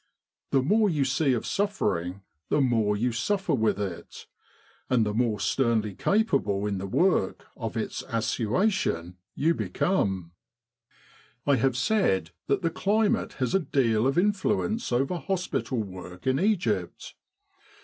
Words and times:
The 0.49 0.63
more 0.63 0.89
you 0.89 1.05
see 1.05 1.33
of 1.33 1.45
suffering, 1.45 2.23
the 2.49 2.59
more 2.59 2.97
you 2.97 3.11
suffer 3.11 3.53
with 3.53 3.79
it 3.79 4.25
and 4.89 5.05
the 5.05 5.13
more 5.13 5.39
sternly 5.39 5.93
capable 5.93 6.65
in 6.65 6.79
the 6.79 6.87
work 6.87 7.45
of 7.55 7.77
its 7.77 8.01
assua 8.11 8.71
sion 8.71 9.17
you 9.35 9.53
become." 9.53 10.31
I 11.45 11.57
have 11.57 11.77
said 11.77 12.31
that 12.47 12.63
the 12.63 12.71
climate 12.71 13.33
has 13.33 13.53
a 13.53 13.59
deal 13.59 14.07
of 14.07 14.17
in 14.17 14.31
fluence 14.31 14.91
over 14.91 15.17
hospital 15.17 15.77
work 15.83 16.25
in 16.25 16.39
Egypt. 16.39 17.13